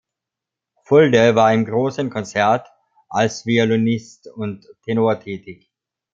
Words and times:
Fulde 0.83 1.35
war 1.35 1.53
im 1.53 1.63
"Großen 1.63 2.09
Konzert" 2.09 2.67
als 3.07 3.45
Violinist 3.45 4.25
und 4.33 4.67
Tenor 4.83 5.19
tätig. 5.19 5.69